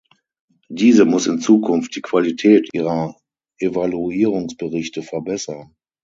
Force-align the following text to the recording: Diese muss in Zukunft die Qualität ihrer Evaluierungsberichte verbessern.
Diese 0.67 1.05
muss 1.05 1.27
in 1.27 1.37
Zukunft 1.37 1.95
die 1.95 2.01
Qualität 2.01 2.69
ihrer 2.73 3.15
Evaluierungsberichte 3.59 5.03
verbessern. 5.03 5.75